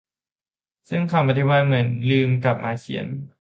[0.89, 3.07] ซึ่งคำอธิบายเหมือนลืมกลับมาเขียน